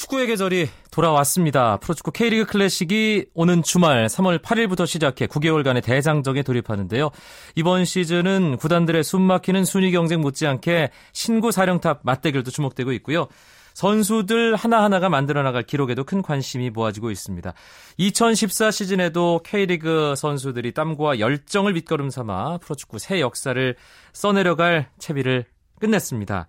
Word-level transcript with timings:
축구의 0.00 0.28
계절이 0.28 0.70
돌아왔습니다. 0.90 1.76
프로축구 1.76 2.12
K리그 2.12 2.46
클래식이 2.46 3.26
오는 3.34 3.62
주말 3.62 4.06
3월 4.06 4.40
8일부터 4.40 4.86
시작해 4.86 5.26
9개월간의 5.26 5.82
대장정에 5.84 6.42
돌입하는데요. 6.42 7.10
이번 7.54 7.84
시즌은 7.84 8.56
구단들의 8.56 9.04
숨막히는 9.04 9.66
순위 9.66 9.90
경쟁 9.90 10.22
못지않게 10.22 10.90
신구 11.12 11.52
사령탑 11.52 12.00
맞대결도 12.02 12.50
주목되고 12.50 12.92
있고요. 12.92 13.28
선수들 13.74 14.56
하나하나가 14.56 15.10
만들어 15.10 15.42
나갈 15.42 15.64
기록에도 15.64 16.04
큰 16.04 16.22
관심이 16.22 16.70
모아지고 16.70 17.10
있습니다. 17.10 17.52
2014 17.98 18.70
시즌에도 18.70 19.42
K리그 19.44 20.14
선수들이 20.16 20.72
땀과 20.72 21.18
열정을 21.18 21.74
밑거름 21.74 22.08
삼아 22.08 22.58
프로축구 22.58 22.98
새 22.98 23.20
역사를 23.20 23.76
써내려갈 24.14 24.88
채비를 24.98 25.44
끝냈습니다. 25.78 26.46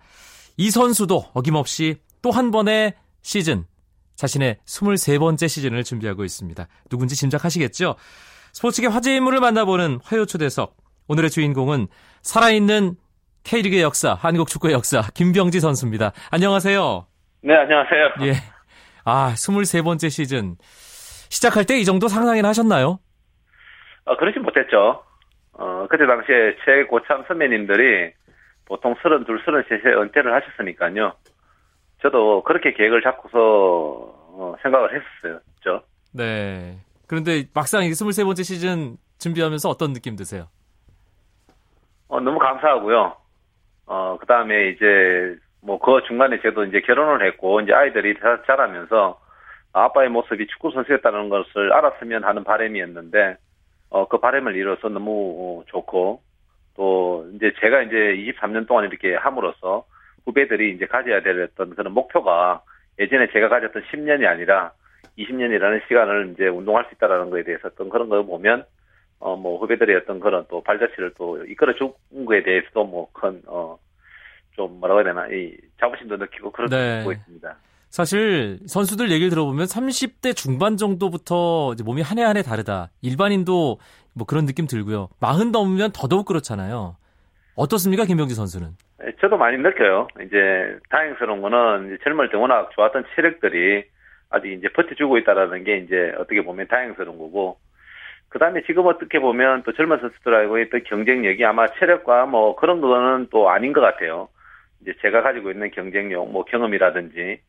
이 0.56 0.70
선수도 0.70 1.26
어김없이 1.34 1.96
또 2.22 2.30
한 2.30 2.50
번의 2.50 2.94
시즌, 3.22 3.64
자신의 4.16 4.58
23번째 4.66 5.48
시즌을 5.48 5.84
준비하고 5.84 6.24
있습니다. 6.24 6.66
누군지 6.90 7.16
짐작하시겠죠? 7.16 7.96
스포츠계 8.52 8.88
화제 8.88 9.16
인물을 9.16 9.40
만나보는 9.40 10.00
화요 10.04 10.26
초대석. 10.26 10.76
오늘의 11.08 11.30
주인공은 11.30 11.88
살아있는 12.22 12.96
K리그의 13.44 13.82
역사, 13.82 14.14
한국 14.14 14.48
축구의 14.48 14.74
역사, 14.74 15.02
김병지 15.14 15.60
선수입니다. 15.60 16.12
안녕하세요. 16.30 17.06
네, 17.42 17.54
안녕하세요. 17.56 18.10
예. 18.28 18.34
아, 19.04 19.32
23번째 19.34 20.10
시즌. 20.10 20.56
시작할 21.28 21.64
때 21.64 21.78
이 21.80 21.84
정도 21.84 22.06
상상이나 22.08 22.48
하셨나요? 22.48 23.00
어, 24.04 24.16
그러지 24.16 24.38
못했죠. 24.38 25.02
어, 25.54 25.86
그때 25.90 26.06
당시에 26.06 26.56
최고참 26.64 27.24
선배님들이 27.26 28.12
보통 28.66 28.94
32, 29.02 29.24
33세 29.44 29.86
은퇴를 30.02 30.32
하셨으니까요. 30.34 31.14
저도 32.02 32.42
그렇게 32.42 32.72
계획을 32.72 33.02
잡고서 33.02 33.38
어, 33.38 34.54
생각을 34.62 34.90
했었어요. 34.90 35.40
죠 35.60 35.82
네. 36.12 36.76
그런데 37.06 37.44
막상 37.54 37.82
23번째 37.82 38.44
시즌 38.44 38.96
준비하면서 39.18 39.68
어떤 39.68 39.92
느낌 39.92 40.16
드세요? 40.16 40.48
어, 42.08 42.20
너무 42.20 42.38
감사하고요. 42.38 43.16
어, 43.86 44.18
그 44.20 44.26
다음에 44.26 44.70
이제 44.70 45.36
뭐 45.62 45.78
그 45.78 46.02
중간에 46.06 46.40
저도 46.40 46.64
이제 46.64 46.80
결혼을 46.80 47.26
했고 47.26 47.60
이제 47.60 47.72
아이들이 47.72 48.14
자라면서 48.46 49.20
아빠의 49.72 50.10
모습이 50.10 50.46
축구 50.48 50.70
선수였다는 50.72 51.28
것을 51.28 51.72
알았으면 51.72 52.24
하는 52.24 52.44
바람이었는데 52.44 53.36
어, 53.90 54.08
그 54.08 54.18
바람을 54.18 54.56
이뤄서 54.56 54.88
너무 54.88 55.62
좋고 55.68 56.20
또 56.76 57.26
이제 57.34 57.52
제가 57.60 57.82
이제 57.82 57.96
23년 57.96 58.66
동안 58.66 58.84
이렇게 58.86 59.14
함으로써 59.14 59.84
후배들이 60.26 60.74
이제 60.74 60.86
가져야 60.86 61.22
될 61.22 61.42
어떤 61.42 61.74
그런 61.74 61.92
목표가 61.92 62.62
예전에 62.98 63.28
제가 63.32 63.48
가졌던 63.48 63.82
10년이 63.92 64.26
아니라 64.26 64.72
20년이라는 65.18 65.86
시간을 65.88 66.32
이제 66.34 66.46
운동할 66.48 66.84
수 66.88 66.94
있다라는 66.94 67.30
거에 67.30 67.42
대해서 67.44 67.68
어떤 67.68 67.88
그런 67.88 68.08
걸 68.08 68.24
보면 68.24 68.64
어 69.18 69.36
뭐 69.36 69.58
후배들의 69.60 69.94
어떤 69.96 70.18
그런 70.20 70.44
또 70.50 70.62
발자취를 70.62 71.14
또 71.16 71.44
이끌어 71.44 71.72
준 71.74 71.92
거에 72.26 72.42
대해서도 72.42 72.84
뭐큰어좀 72.84 74.80
뭐라고 74.80 75.00
해야 75.00 75.04
되나 75.04 75.26
이 75.28 75.56
자부심도 75.80 76.16
느끼고 76.16 76.50
그렇게 76.52 76.74
네. 76.76 76.98
보고 77.00 77.12
있습니다. 77.12 77.56
사실 77.88 78.58
선수들 78.66 79.10
얘기를 79.10 79.28
들어보면 79.30 79.66
30대 79.66 80.34
중반 80.34 80.76
정도부터 80.76 81.74
몸이 81.84 82.00
한 82.02 82.18
해 82.18 82.22
한 82.24 82.36
해 82.36 82.42
다르다. 82.42 82.90
일반인도 83.02 83.78
뭐 84.14 84.26
그런 84.26 84.46
느낌 84.46 84.66
들고요. 84.66 85.08
마흔 85.20 85.52
넘으면 85.52 85.90
더더욱 85.92 86.26
그렇잖아요. 86.26 86.96
어떻습니까, 87.54 88.06
김병지 88.06 88.34
선수는? 88.34 88.68
네, 89.02 89.12
저도 89.20 89.36
많이 89.36 89.58
느껴요. 89.58 90.06
이제 90.24 90.78
다행스러운 90.90 91.42
거는 91.42 91.98
젊을 92.04 92.30
때 92.30 92.36
워낙 92.36 92.70
좋았던 92.74 93.04
체력들이 93.14 93.84
아직 94.30 94.52
이제 94.52 94.68
버텨주고 94.68 95.18
있다라는 95.18 95.64
게 95.64 95.78
이제 95.78 96.12
어떻게 96.18 96.42
보면 96.42 96.68
다행스러운 96.68 97.18
거고 97.18 97.58
그 98.28 98.38
다음에 98.38 98.62
지금 98.62 98.86
어떻게 98.86 99.18
보면 99.18 99.62
또 99.64 99.72
젊은 99.72 99.98
선수들하고 100.00 100.58
있던 100.60 100.84
경쟁력이 100.84 101.44
아마 101.44 101.66
체력과 101.78 102.26
뭐 102.26 102.56
그런 102.56 102.80
거는 102.80 103.28
또 103.30 103.50
아닌 103.50 103.72
것 103.72 103.80
같아요. 103.80 104.28
이제 104.80 104.94
제가 105.02 105.22
가지고 105.22 105.50
있는 105.50 105.70
경쟁력, 105.70 106.30
뭐 106.30 106.44
경험이라든지 106.44 107.40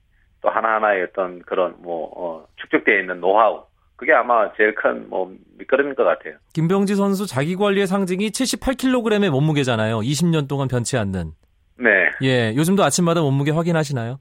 또 0.42 0.50
하나하나의 0.50 1.04
어떤 1.04 1.40
그런 1.44 1.76
뭐 1.80 2.12
어, 2.18 2.46
축적되어 2.58 3.00
있는 3.00 3.22
노하우 3.22 3.64
그게 3.96 4.12
아마 4.12 4.52
제일 4.54 4.76
큰 4.76 5.08
뭐 5.08 5.34
밑거름인 5.58 5.96
것 5.96 6.04
같아요. 6.04 6.34
김병지 6.54 6.96
선수 6.96 7.26
자기 7.28 7.56
관리의 7.56 7.88
상징이 7.88 8.30
78kg의 8.30 9.30
몸무게잖아요. 9.30 10.00
20년 10.00 10.50
동안 10.50 10.68
변치 10.68 10.98
않는. 10.98 11.32
네. 11.78 12.10
예, 12.22 12.54
요즘도 12.56 12.84
아침마다 12.84 13.22
몸무게 13.22 13.52
확인하시나요? 13.52 14.20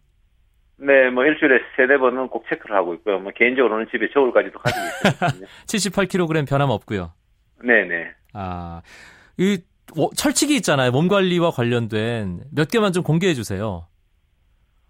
네, 0.77 1.11
뭐 1.11 1.25
일주일에 1.25 1.61
세네 1.77 1.99
번은 1.99 2.29
꼭 2.29 2.45
체크를 2.49 2.75
하고 2.75 2.95
있고요. 2.95 3.19
뭐 3.21 3.31
개인적으로는 3.35 3.87
집에 3.91 4.09
저울까지도 4.13 4.59
가지고 4.59 4.85
있거든요. 5.15 5.47
78kg 5.67 6.49
변함 6.49 6.71
없고요. 6.71 7.13
네, 7.63 7.85
네. 7.85 8.11
아, 8.33 8.83
이 9.37 9.63
철칙이 10.17 10.57
있잖아요. 10.57 10.91
몸 10.91 11.09
관리와 11.09 11.51
관련된 11.51 12.41
몇 12.53 12.69
개만 12.69 12.93
좀 12.93 13.03
공개해 13.03 13.35
주세요. 13.35 13.87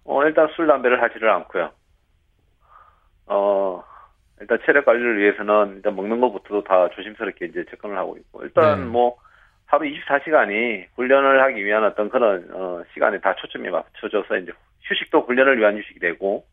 어, 0.04 0.24
일단 0.24 0.48
술 0.56 0.66
담배를 0.66 1.02
하지를 1.02 1.30
않고요. 1.30 1.70
어, 3.26 3.84
일단 4.40 4.58
체력 4.64 4.84
관리를 4.84 5.18
위해서는 5.18 5.76
일단 5.76 5.94
먹는 5.94 6.20
것부터도 6.20 6.64
다 6.64 6.88
조심스럽게 6.94 7.46
이제 7.46 7.64
접근을 7.70 7.96
하고 7.96 8.16
있고 8.16 8.42
일단 8.42 8.80
네. 8.80 8.86
뭐 8.86 9.16
하루 9.72 9.86
24시간이 9.86 10.84
훈련을 10.96 11.42
하기 11.44 11.64
위한 11.64 11.82
어떤 11.82 12.10
그런 12.10 12.46
어, 12.52 12.82
시간에 12.92 13.18
다 13.20 13.34
초점이 13.36 13.70
맞춰져서 13.70 14.36
이제 14.36 14.52
휴식도 14.82 15.22
훈련을 15.22 15.58
위한 15.58 15.78
휴식이 15.78 15.98
되고 15.98 16.44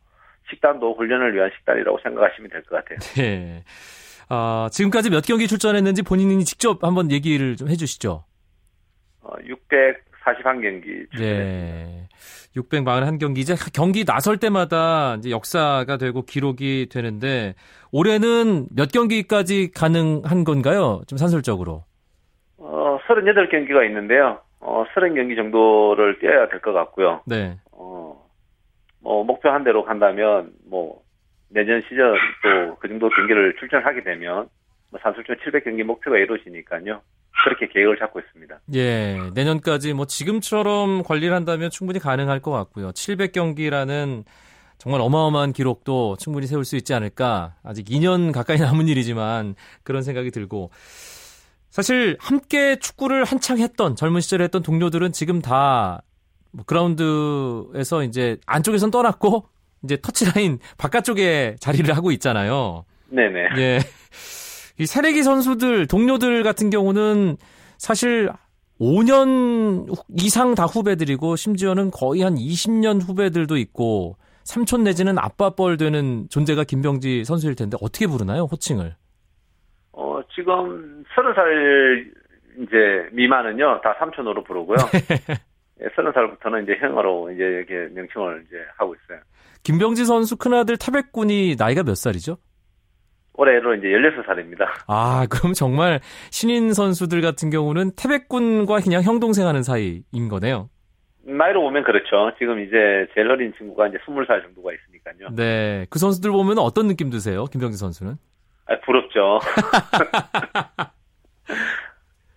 식단도 0.50 0.96
훈련을 0.96 1.36
위한 1.36 1.52
식단이라고 1.58 2.00
생각하시면 2.02 2.50
될 2.50 2.64
것 2.64 2.78
같아요. 2.78 2.98
네. 3.18 3.64
아, 4.30 4.70
지금까지 4.72 5.10
몇 5.10 5.26
경기 5.26 5.48
출전했는지 5.48 6.02
본인이 6.04 6.46
직접 6.46 6.82
한번 6.82 7.12
얘기를 7.12 7.58
좀 7.58 7.68
해주시죠. 7.68 8.24
어, 9.22 9.32
641경기 9.40 11.12
출전했습니다. 11.12 11.20
네. 11.20 12.08
641경기 12.56 13.38
이제 13.40 13.54
경기 13.74 14.06
나설 14.06 14.38
때마다 14.38 15.16
이제 15.16 15.30
역사가 15.30 15.98
되고 15.98 16.22
기록이 16.24 16.88
되는데 16.90 17.54
올해는 17.92 18.68
몇 18.72 18.94
경기까지 18.94 19.72
가능한 19.72 20.46
건가요? 20.46 21.02
좀 21.08 21.18
산술적으로. 21.18 21.84
어, 23.10 23.16
38 23.16 23.50
경기가 23.50 23.84
있는데요. 23.86 24.40
어, 24.60 24.84
30 24.94 25.16
경기 25.16 25.36
정도를 25.36 26.20
뛰어야 26.20 26.48
될 26.50 26.62
것 26.62 26.74
같고요. 26.74 27.22
네. 27.26 27.58
어, 27.72 28.22
뭐, 29.02 29.24
목표 29.24 29.50
한 29.50 29.64
대로 29.64 29.84
간다면, 29.86 30.52
뭐, 30.70 31.02
내년 31.50 31.82
시즌 31.84 31.98
또 32.44 32.78
그 32.80 32.88
정도 32.88 33.10
경기를 33.10 33.56
출전하게 33.60 34.04
되면, 34.04 34.48
뭐, 34.92 35.00
산술적 35.02 35.38
700 35.44 35.64
경기 35.64 35.84
목표가 35.84 36.18
이루어지니까요. 36.18 37.02
그렇게 37.46 37.68
계획을 37.68 37.98
잡고 38.00 38.20
있습니다. 38.20 38.60
예, 38.74 39.18
내년까지 39.34 39.94
뭐 39.94 40.06
지금처럼 40.06 41.04
관리를 41.04 41.34
한다면 41.34 41.70
충분히 41.70 41.98
가능할 42.00 42.42
것 42.42 42.52
같고요. 42.52 42.92
700 42.92 43.32
경기라는 43.32 44.26
정말 44.78 45.00
어마어마한 45.00 45.54
기록도 45.54 46.18
충분히 46.20 46.48
세울 46.48 46.66
수 46.66 46.76
있지 46.76 46.94
않을까. 46.94 47.54
아직 47.64 47.86
2년 47.86 48.34
가까이 48.34 48.58
남은 48.60 48.90
일이지만 48.90 49.56
그런 49.84 50.02
생각이 50.04 50.32
들고. 50.32 50.72
사실 51.70 52.18
함께 52.20 52.78
축구를 52.78 53.24
한창 53.24 53.60
했던 53.60 53.96
젊은 53.96 54.22
시절에 54.22 54.46
했던 54.46 54.64
동료들은 54.64 55.12
지금 55.12 55.42
다뭐 55.42 56.00
그라운드에서 56.66 58.04
이제 58.04 58.38
안쪽에선 58.46 58.92
떠났고 58.92 59.48
이제 59.84 59.98
터치라인 60.02 60.60
바깥쪽에 60.78 61.56
자리를 61.60 61.96
하고 61.96 62.12
있잖아요. 62.12 62.86
네네. 63.10 63.40
예. 63.58 63.80
이 64.80 64.86
새내기 64.86 65.24
선수들, 65.24 65.88
동료들 65.88 66.44
같은 66.44 66.70
경우는 66.70 67.38
사실 67.78 68.30
5년 68.80 69.94
이상 70.18 70.56
다 70.56 70.66
후배들이고 70.66 71.36
심지어는 71.36 71.92
거의 71.92 72.22
한 72.22 72.36
20년 72.36 73.02
후배들도 73.02 73.58
있고 73.58 74.16
삼촌 74.44 74.84
내지는 74.84 75.20
아빠 75.20 75.52
뻘 75.52 75.78
되는 75.78 76.28
존재가 76.30 76.64
김병지 76.64 77.26
선수일 77.26 77.56
텐데 77.56 77.78
어떻게 77.82 78.08
부르나요, 78.08 78.46
호칭을? 78.46 78.96
어, 80.00 80.22
지금 80.34 81.04
30살 81.14 82.10
이제 82.62 83.10
미만은요, 83.12 83.82
다 83.82 83.94
삼촌으로 84.00 84.46
부르고요. 84.46 84.78
예, 85.84 85.88
30살부터는 85.88 86.64
이제 86.64 86.78
형으로 86.80 87.30
이제 87.32 87.44
이렇게 87.44 87.94
명칭을 87.94 88.46
이제 88.48 88.58
하고 88.78 88.96
있어요. 88.96 89.20
김병지 89.64 90.06
선수 90.06 90.38
큰아들 90.38 90.78
타백군이 90.78 91.58
나이가 91.60 91.84
몇 91.84 91.96
살이죠? 91.96 92.38
올해로 93.34 93.76
이제 93.76 93.88
16살입니다. 93.88 94.68
아, 94.88 95.26
그럼 95.30 95.54
정말 95.54 96.00
신인 96.32 96.74
선수들 96.74 97.22
같은 97.22 97.50
경우는 97.50 97.92
태백군과 97.98 98.80
그냥 98.80 99.04
형동생 99.04 99.48
하는 99.48 99.64
사이인 99.64 100.30
거네요. 100.30 100.70
나이로 101.24 101.62
보면 101.62 101.84
그렇죠. 101.84 102.32
지금 102.40 102.62
이제 102.62 103.06
제일 103.14 103.30
어린 103.30 103.54
친구가 103.58 103.88
이제 103.88 103.98
20살 104.06 104.44
정도가 104.44 104.72
있으니까요. 104.74 105.36
네. 105.36 105.86
그 105.90 106.00
선수들 106.00 106.32
보면 106.32 106.58
어떤 106.58 106.88
느낌 106.88 107.10
드세요? 107.10 107.46
김병지 107.46 107.78
선수는? 107.78 108.16
아, 108.70 108.80
부럽죠. 108.82 109.40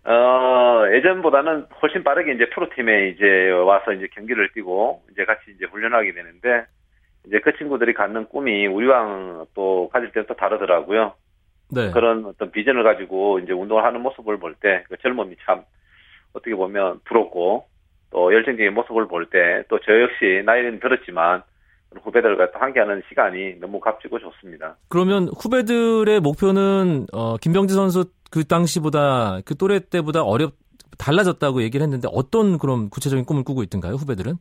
어, 0.04 0.84
예전보다는 0.92 1.66
훨씬 1.80 2.02
빠르게 2.02 2.32
이제 2.32 2.48
프로팀에 2.50 3.08
이제 3.10 3.50
와서 3.50 3.92
이제 3.92 4.08
경기를 4.12 4.50
뛰고 4.52 5.02
이제 5.12 5.24
같이 5.24 5.52
이제 5.54 5.64
훈련하게 5.66 6.12
되는데 6.12 6.64
이제 7.26 7.38
그 7.38 7.56
친구들이 7.56 7.94
갖는 7.94 8.26
꿈이 8.28 8.66
우리랑 8.66 9.46
또 9.54 9.88
가질 9.92 10.10
때는 10.10 10.26
또 10.26 10.34
다르더라고요. 10.34 11.14
네. 11.70 11.90
그런 11.92 12.24
어떤 12.26 12.50
비전을 12.50 12.82
가지고 12.82 13.38
이제 13.38 13.52
운동을 13.52 13.84
하는 13.84 14.00
모습을 14.00 14.38
볼 14.38 14.54
때 14.60 14.84
그 14.88 14.96
젊음이 14.98 15.36
참 15.46 15.62
어떻게 16.32 16.54
보면 16.54 17.00
부럽고 17.04 17.66
또 18.10 18.34
열정적인 18.34 18.74
모습을 18.74 19.06
볼 19.06 19.26
때 19.30 19.64
또 19.68 19.78
저 19.84 20.00
역시 20.00 20.42
나이는 20.44 20.80
들었지만 20.80 21.42
후배들과 22.02 22.50
또 22.52 22.58
함께하는 22.58 23.02
시간이 23.08 23.60
너무 23.60 23.80
값지고 23.80 24.18
좋습니다. 24.18 24.76
그러면 24.88 25.28
후배들의 25.38 26.20
목표는 26.20 27.06
어, 27.12 27.36
김병지 27.36 27.74
선수 27.74 28.04
그 28.30 28.44
당시보다 28.44 29.40
그 29.44 29.54
또래 29.56 29.80
때보다 29.80 30.22
어렵 30.22 30.52
달라졌다고 30.98 31.62
얘기를 31.62 31.84
했는데 31.84 32.08
어떤 32.12 32.58
그런 32.58 32.88
구체적인 32.90 33.24
꿈을 33.24 33.44
꾸고 33.44 33.62
있던가요 33.62 33.94
후배들은? 33.94 34.34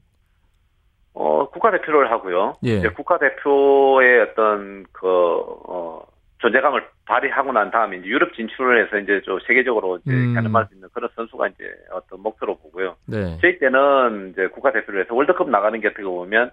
어 1.13 1.50
국가대표를 1.50 2.09
하고요. 2.12 2.56
예. 2.65 2.77
이제 2.77 2.89
국가대표의 2.89 4.21
어떤 4.21 4.86
그 4.94 5.07
어, 5.07 6.01
존재감을 6.38 6.83
발휘하고 7.06 7.51
난 7.51 7.69
다음에 7.69 7.98
이제 7.98 8.07
유럽 8.07 8.33
진출을 8.33 8.86
해서 8.86 8.98
이제 8.98 9.21
좀 9.25 9.39
세계적으로 9.45 9.98
이제 9.98 10.13
음. 10.13 10.33
가늠할 10.33 10.68
수 10.68 10.75
있는 10.75 10.88
그런 10.94 11.09
선수가 11.15 11.48
이제 11.50 11.65
어떤 11.92 12.21
목표로 12.21 12.57
보고요. 12.57 12.95
네. 13.06 13.38
저희 13.42 13.59
때는 13.59 14.31
이제 14.31 14.48
국가대표를 14.48 15.03
해서 15.03 15.13
월드컵 15.13 15.50
나가는 15.50 15.80
게 15.81 15.89
어떻게 15.89 16.03
보면 16.03 16.51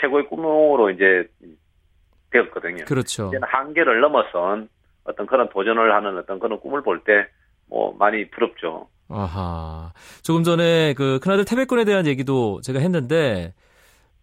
최고의 0.00 0.26
꿈으로 0.28 0.90
이제 0.90 1.26
되었거든요. 2.30 2.84
그렇죠. 2.84 3.28
이제는 3.28 3.48
한계를 3.48 4.00
넘어선 4.00 4.68
어떤 5.04 5.26
그런 5.26 5.48
도전을 5.48 5.94
하는 5.94 6.18
어떤 6.18 6.38
그런 6.38 6.60
꿈을 6.60 6.82
볼 6.82 7.02
때 7.04 7.26
뭐 7.70 7.94
많이 7.98 8.28
부럽죠. 8.30 8.88
아하. 9.10 9.92
조금 10.22 10.42
전에 10.42 10.94
그 10.94 11.18
큰아들 11.22 11.44
태백군에 11.44 11.84
대한 11.84 12.06
얘기도 12.06 12.60
제가 12.62 12.78
했는데 12.80 13.52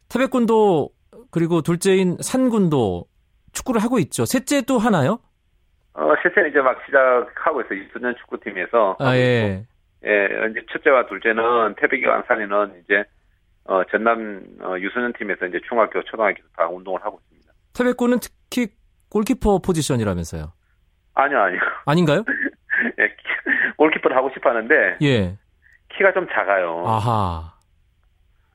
태백군도 0.09 0.89
그리고 1.31 1.61
둘째인 1.61 2.17
산군도 2.19 3.05
축구를 3.53 3.81
하고 3.83 3.99
있죠. 3.99 4.25
셋째도 4.25 4.77
하나요? 4.79 5.19
어, 5.93 6.13
셋째는 6.23 6.49
이제 6.49 6.59
막 6.59 6.77
시작하고 6.85 7.61
있어요. 7.61 7.79
이수년 7.83 8.15
축구팀에서. 8.17 8.97
아, 8.99 9.15
예. 9.15 9.65
예, 10.05 10.27
이제 10.51 10.61
첫째와 10.71 11.05
둘째는 11.07 11.75
태백이 11.75 12.05
안산이는 12.05 12.81
이제 12.83 13.03
어, 13.65 13.83
전남 13.91 14.43
어, 14.61 14.77
유소년 14.79 15.13
팀에서 15.13 15.45
이제 15.47 15.59
중학교, 15.67 16.03
초등학교 16.03 16.41
다 16.55 16.67
운동을 16.67 17.03
하고 17.03 17.19
있습니다. 17.23 17.51
태백군은 17.73 18.19
특히 18.19 18.67
골키퍼 19.09 19.59
포지션이라면서요? 19.59 20.53
아니요, 21.15 21.39
아니요. 21.39 21.59
아닌가요? 21.85 22.23
예, 22.99 23.15
골키퍼를 23.77 24.15
하고 24.15 24.29
싶어 24.33 24.49
하는데. 24.49 24.97
예. 25.01 25.37
키가 25.97 26.13
좀 26.13 26.27
작아요. 26.31 26.83
아하. 26.85 27.53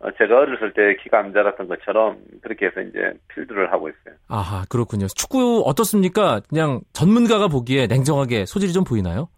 어, 0.01 0.11
제가 0.17 0.39
어렸을 0.39 0.73
때 0.73 0.97
키가 1.03 1.19
안 1.19 1.33
자랐던 1.33 1.69
것처럼 1.69 2.19
그렇게 2.43 2.67
해서 2.67 2.81
이제 2.81 3.13
필드를 3.29 3.73
하고 3.73 3.89
있어요. 3.89 4.15
아하, 4.29 4.65
그렇군요. 4.69 5.07
축구 5.09 5.63
어떻습니까? 5.67 6.41
그냥 6.49 6.81
전문가가 6.93 7.49
보기에 7.49 7.87
냉정하게 7.87 8.47
소질이 8.47 8.73
좀 8.73 8.85
보이나요? 8.85 9.29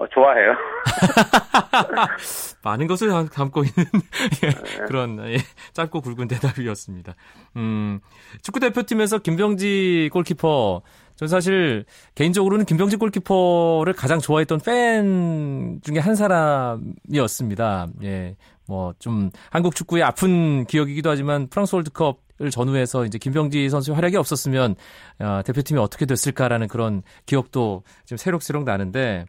어, 0.00 0.08
좋아해요. 0.08 0.54
많은 2.64 2.86
것을 2.86 3.10
담고 3.30 3.64
있는 3.64 3.84
예, 4.44 4.86
그런 4.86 5.22
예, 5.28 5.36
짧고 5.74 6.00
굵은 6.00 6.26
대답이었습니다. 6.26 7.14
음, 7.56 8.00
축구 8.42 8.60
대표팀에서 8.60 9.18
김병지 9.18 10.08
골키퍼 10.10 10.80
전 11.16 11.28
사실 11.28 11.84
개인적으로는 12.14 12.64
김병지 12.64 12.96
골키퍼를 12.96 13.92
가장 13.92 14.20
좋아했던 14.20 14.60
팬 14.60 15.80
중에 15.84 15.98
한 15.98 16.14
사람이었습니다. 16.14 17.88
예. 18.02 18.36
뭐 18.66 18.94
좀 19.00 19.30
한국 19.50 19.74
축구의 19.74 20.02
아픈 20.02 20.64
기억이기도 20.64 21.10
하지만 21.10 21.48
프랑스 21.48 21.74
월드컵 21.74 22.30
을 22.42 22.50
전후해서 22.50 23.04
이제 23.04 23.18
김병지 23.18 23.68
선수의 23.68 23.94
활약이 23.96 24.16
없었으면 24.16 24.74
어, 25.18 25.42
대표팀이 25.44 25.78
어떻게 25.78 26.06
됐을까라는 26.06 26.68
그런 26.68 27.02
기억도 27.26 27.82
지금 28.06 28.16
새록새록 28.16 28.64
나는데 28.64 29.26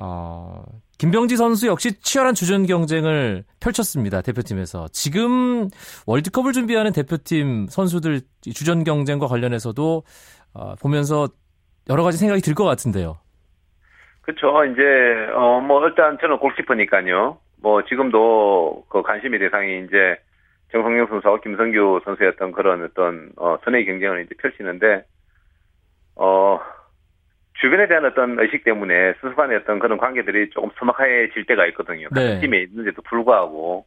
어, 0.00 0.64
김병지 0.98 1.36
선수 1.36 1.66
역시 1.66 2.00
치열한 2.00 2.34
주전 2.34 2.64
경쟁을 2.66 3.44
펼쳤습니다. 3.60 4.22
대표팀에서. 4.22 4.88
지금 4.92 5.68
월드컵을 6.06 6.52
준비하는 6.52 6.92
대표팀 6.92 7.66
선수들 7.68 8.20
주전 8.42 8.84
경쟁과 8.84 9.26
관련해서도 9.26 10.02
어, 10.54 10.74
보면서 10.80 11.28
여러 11.88 12.02
가지 12.02 12.18
생각이 12.18 12.40
들 12.40 12.54
것 12.54 12.64
같은데요. 12.64 13.18
그렇죠. 14.22 14.64
이제 14.66 14.82
어 15.34 15.60
뭐 15.60 15.84
일단 15.86 16.18
저는 16.20 16.38
골키퍼니까요. 16.38 17.38
뭐 17.62 17.84
지금도 17.84 18.84
그 18.88 19.02
관심의 19.02 19.38
대상이 19.40 19.84
이제 19.84 20.16
정성영 20.72 21.08
선수와 21.08 21.40
김성규 21.40 22.00
선수였던 22.04 22.52
그런 22.52 22.84
어떤 22.84 23.30
어 23.36 23.58
선의 23.64 23.84
경쟁을 23.86 24.22
이제 24.24 24.34
펼치는데 24.38 25.04
어 26.16 26.58
주변에 27.60 27.86
대한 27.88 28.04
어떤 28.06 28.38
의식 28.40 28.64
때문에 28.64 29.14
스스 29.20 29.34
간의 29.34 29.58
어떤 29.58 29.78
그런 29.78 29.98
관계들이 29.98 30.50
조금 30.50 30.70
서막해질 30.78 31.44
때가 31.44 31.66
있거든요. 31.66 32.08
같은 32.08 32.40
팀에 32.40 32.62
있는데도 32.62 33.02
불구하고 33.02 33.84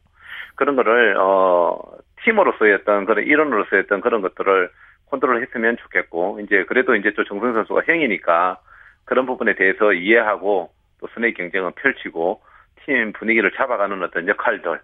그런 0.54 0.76
거를 0.76 1.16
어 1.18 1.76
팀으로서의 2.22 2.74
어떤 2.74 3.04
그런 3.04 3.24
일원으로서의 3.26 3.82
어떤 3.86 4.00
그런 4.00 4.22
것들을 4.22 4.70
컨트롤 5.10 5.42
했으면 5.42 5.76
좋겠고 5.76 6.40
이제 6.40 6.64
그래도 6.64 6.94
이제 6.94 7.12
또 7.16 7.24
정성 7.24 7.52
선수가 7.52 7.82
형이니까 7.84 8.58
그런 9.04 9.26
부분에 9.26 9.54
대해서 9.54 9.92
이해하고 9.92 10.70
또 11.00 11.08
선의 11.14 11.34
경쟁을 11.34 11.72
펼치고 11.72 12.42
팀 12.84 13.12
분위기를 13.12 13.50
잡아가는 13.52 14.00
어떤 14.02 14.28
역할들 14.28 14.80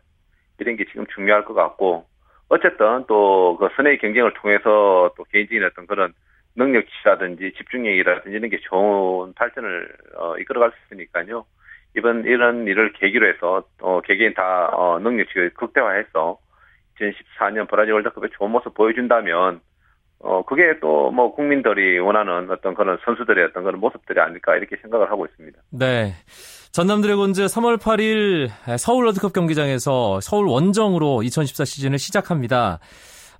이런 0.58 0.76
게 0.76 0.84
지금 0.86 1.06
중요할 1.14 1.44
것 1.44 1.54
같고 1.54 2.06
어쨌든 2.48 3.06
또그 3.06 3.68
선의 3.76 3.98
경쟁을 3.98 4.34
통해서 4.34 5.12
또 5.16 5.24
개인적인 5.32 5.64
어떤 5.64 5.86
그런 5.86 6.12
능력치라든지 6.56 7.52
집중력이라든지 7.56 8.36
이런 8.36 8.50
게 8.50 8.58
좋은 8.60 9.32
발전을 9.34 9.88
어, 10.16 10.36
이끌어갈 10.38 10.70
수 10.70 10.76
있으니까요. 10.86 11.44
이번 11.96 12.24
이런 12.24 12.66
일을 12.66 12.92
계기로 12.92 13.26
해서 13.28 13.64
어, 13.80 14.00
개개인 14.02 14.34
다 14.34 14.70
어, 14.72 14.98
능력치를 14.98 15.54
극대화해서 15.54 16.38
2014년 17.00 17.68
브라질 17.68 17.94
월드컵에 17.94 18.28
좋은 18.36 18.50
모습 18.50 18.74
보여준다면 18.74 19.60
어 20.22 20.44
그게 20.44 20.78
또 20.80 21.10
뭐 21.10 21.34
국민들이 21.34 21.98
원하는 21.98 22.50
어떤 22.50 22.74
그런 22.74 22.98
선수들의 23.04 23.44
어떤 23.46 23.64
그런 23.64 23.80
모습들이 23.80 24.20
아닐까 24.20 24.54
이렇게 24.56 24.76
생각을 24.82 25.10
하고 25.10 25.26
있습니다. 25.26 25.58
네. 25.70 26.12
전남 26.72 27.00
드래곤즈 27.00 27.46
3월 27.46 27.78
8일 27.78 28.48
서울 28.78 29.06
월드컵 29.06 29.32
경기장에서 29.32 30.20
서울 30.20 30.46
원정으로 30.46 31.22
2014 31.22 31.64
시즌을 31.64 31.98
시작합니다. 31.98 32.78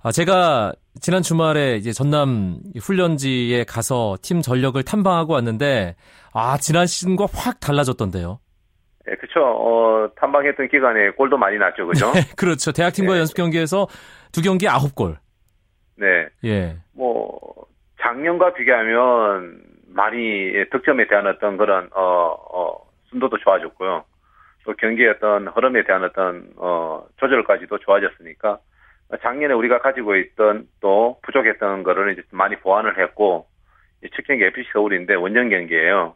아, 0.03 0.11
제가 0.11 0.73
지난 0.99 1.21
주말에 1.21 1.77
이제 1.77 1.91
전남 1.91 2.57
훈련지에 2.79 3.63
가서 3.63 4.17
팀 4.21 4.41
전력을 4.41 4.81
탐방하고 4.83 5.33
왔는데 5.33 5.95
아 6.33 6.57
지난 6.57 6.85
시즌과 6.85 7.27
확 7.33 7.59
달라졌던데요. 7.59 8.39
네, 9.05 9.15
그렇죠. 9.15 9.41
어, 9.43 10.09
탐방했던 10.15 10.67
기간에 10.67 11.09
골도 11.11 11.37
많이 11.37 11.57
났죠, 11.57 11.87
그죠? 11.87 12.11
네, 12.13 12.21
그렇죠. 12.37 12.71
대학팀과 12.71 13.13
네. 13.13 13.19
연습 13.19 13.35
경기에서 13.35 13.87
두 14.31 14.41
경기 14.41 14.67
아홉 14.67 14.95
골. 14.95 15.17
네. 15.97 16.27
예. 16.43 16.77
뭐 16.93 17.39
작년과 18.01 18.53
비교하면 18.53 19.61
많이 19.87 20.51
득점에 20.71 21.07
대한 21.07 21.27
어떤 21.27 21.57
그런 21.57 21.89
어, 21.93 22.35
어 22.53 22.77
순도도 23.09 23.37
좋아졌고요. 23.39 24.03
또 24.63 24.73
경기의 24.75 25.09
어떤 25.09 25.47
흐름에 25.47 25.83
대한 25.83 26.03
어떤 26.03 26.49
어 26.57 27.03
조절까지도 27.17 27.79
좋아졌으니까 27.79 28.59
작년에 29.17 29.53
우리가 29.53 29.79
가지고 29.79 30.15
있던 30.15 30.67
또 30.79 31.19
부족했던 31.23 31.83
거를 31.83 32.13
이제 32.13 32.23
많이 32.31 32.55
보완을 32.57 32.97
했고 32.99 33.47
첫 34.15 34.25
경기 34.25 34.45
FC 34.45 34.69
서울인데 34.73 35.15
원정 35.15 35.49
경기예요. 35.49 36.15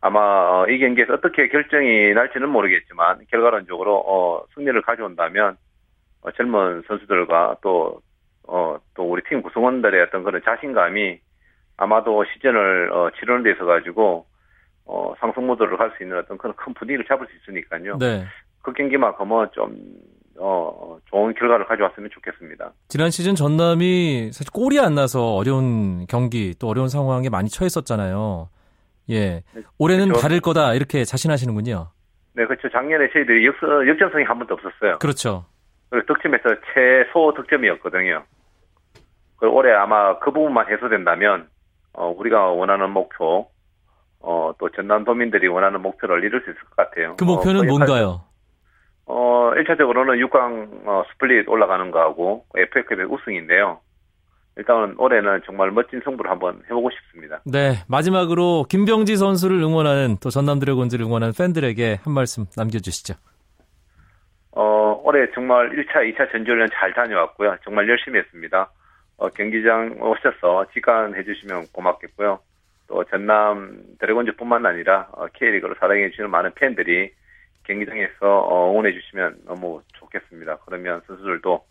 아마 0.00 0.20
어, 0.20 0.66
이 0.68 0.78
경기에서 0.78 1.14
어떻게 1.14 1.48
결정이 1.48 2.12
날지는 2.12 2.48
모르겠지만 2.48 3.20
결과론적으로 3.30 4.02
어, 4.06 4.44
승리를 4.54 4.80
가져온다면 4.82 5.56
어, 6.22 6.30
젊은 6.32 6.82
선수들과 6.86 7.56
또 7.62 8.00
어, 8.46 8.78
또 8.94 9.04
우리 9.04 9.22
팀 9.28 9.42
구성원들의 9.42 10.02
어떤 10.02 10.24
그런 10.24 10.42
자신감이 10.44 11.20
아마도 11.76 12.24
시즌을 12.24 12.92
어, 12.92 13.10
치르는 13.18 13.44
데 13.44 13.52
있어 13.52 13.64
가지고 13.64 14.26
어, 14.84 15.14
상승 15.20 15.46
모드를 15.46 15.76
갈 15.76 15.92
수 15.96 16.02
있는 16.02 16.18
어떤 16.18 16.36
그런 16.36 16.54
큰 16.56 16.74
분위기를 16.74 17.04
잡을 17.06 17.26
수 17.26 17.32
있으니까요. 17.36 17.98
네. 17.98 18.24
그 18.62 18.72
경기만큼은 18.72 19.48
좀 19.52 19.76
어, 20.44 20.98
좋은 21.06 21.32
결과를 21.34 21.66
가져왔으면 21.66 22.10
좋겠습니다. 22.12 22.72
지난 22.88 23.10
시즌 23.10 23.36
전남이 23.36 24.32
사실 24.32 24.50
골이 24.50 24.80
안 24.80 24.96
나서 24.96 25.34
어려운 25.36 26.04
경기 26.08 26.54
또 26.58 26.66
어려운 26.66 26.88
상황에 26.88 27.28
많이 27.28 27.48
처했었잖아요. 27.48 28.48
예. 29.10 29.18
네, 29.54 29.62
올해는 29.78 30.06
그렇죠. 30.06 30.20
다를 30.20 30.40
거다 30.40 30.74
이렇게 30.74 31.04
자신하시는군요. 31.04 31.90
네, 32.34 32.44
그렇죠. 32.46 32.68
작년에 32.70 33.08
저희들이 33.12 33.46
역, 33.46 33.54
역전성이 33.88 34.24
한 34.24 34.38
번도 34.38 34.54
없었어요. 34.54 34.98
그렇죠. 34.98 35.44
그리고 35.90 36.12
득점에서 36.12 36.60
최소 36.74 37.32
득점이었거든요. 37.36 38.24
그리고 39.36 39.56
올해 39.56 39.72
아마 39.72 40.18
그 40.18 40.32
부분만 40.32 40.66
해소된다면 40.72 41.48
어, 41.92 42.08
우리가 42.08 42.46
원하는 42.46 42.90
목표, 42.90 43.46
어, 44.18 44.52
또 44.58 44.68
전남 44.70 45.04
도민들이 45.04 45.46
원하는 45.46 45.80
목표를 45.82 46.24
이룰 46.24 46.40
수 46.40 46.50
있을 46.50 46.60
것 46.62 46.76
같아요. 46.76 47.16
그 47.16 47.24
목표는 47.24 47.60
어, 47.60 47.62
그 47.62 47.66
뭔가요? 47.68 48.31
어, 49.14 49.52
1차적으로는 49.56 50.26
6강 50.26 50.86
어, 50.86 51.04
스플릿 51.12 51.46
올라가는 51.46 51.90
거하고 51.90 52.46
FA컵의 52.56 53.04
우승인데요. 53.10 53.78
일단 54.56 54.94
올해는 54.96 55.42
정말 55.44 55.70
멋진 55.70 56.00
승부를 56.02 56.30
한번 56.30 56.62
해보고 56.64 56.88
싶습니다. 56.90 57.42
네, 57.44 57.74
마지막으로 57.88 58.64
김병지 58.70 59.16
선수를 59.16 59.62
응원하는 59.62 60.16
또 60.22 60.30
전남 60.30 60.58
드래곤즈를 60.60 61.04
응원하는 61.04 61.34
팬들에게 61.36 61.98
한 62.02 62.14
말씀 62.14 62.46
남겨주시죠. 62.56 63.14
어, 64.52 65.00
올해 65.04 65.30
정말 65.34 65.70
1차, 65.70 66.10
2차 66.14 66.32
전지훈련 66.32 66.68
잘 66.72 66.94
다녀왔고요. 66.94 67.56
정말 67.64 67.86
열심히 67.90 68.18
했습니다. 68.18 68.70
어, 69.18 69.28
경기장 69.28 69.98
오셔서 70.00 70.66
직관해 70.72 71.22
주시면 71.22 71.66
고맙겠고요. 71.72 72.38
또 72.88 73.04
전남 73.04 73.82
드래곤즈뿐만 73.98 74.64
아니라 74.64 75.08
어, 75.12 75.26
K리그를 75.34 75.76
사랑해 75.78 76.08
주시는 76.10 76.30
많은 76.30 76.52
팬들이 76.54 77.12
경기장에서 77.64 78.40
어, 78.40 78.70
응원해 78.70 78.92
주시면 78.92 79.42
너무 79.46 79.80
좋겠습니다. 79.94 80.58
그러면 80.64 81.00
선수들도 81.06 81.64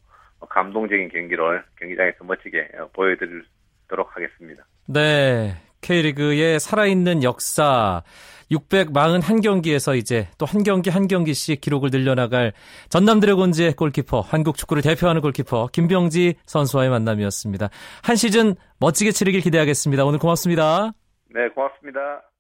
감동적인 0.50 1.10
경기를 1.10 1.64
경기장에서 1.80 2.24
멋지게 2.24 2.70
어, 2.80 2.90
보여드리도록 2.94 4.16
하겠습니다. 4.16 4.64
네. 4.88 5.56
K리그의 5.82 6.60
살아있는 6.60 7.24
역사 7.24 8.04
641경기에서 8.52 9.98
이제 9.98 10.28
또 10.38 10.46
한 10.46 10.64
경기 10.64 10.90
한 10.90 11.08
경기씩 11.08 11.62
기록을 11.62 11.90
늘려나갈 11.92 12.54
전남 12.90 13.20
드래곤즈의 13.20 13.74
골키퍼 13.74 14.20
한국 14.22 14.58
축구를 14.58 14.84
대표하는 14.84 15.22
골키퍼 15.22 15.70
김병지 15.72 16.36
선수와의 16.46 16.90
만남이었습니다. 16.90 17.70
한 18.04 18.16
시즌 18.16 18.56
멋지게 18.80 19.12
치르길 19.12 19.42
기대하겠습니다. 19.42 20.06
오늘 20.06 20.20
고맙습니다. 20.20 20.92
네, 21.34 21.48
고맙습니다. 21.50 22.31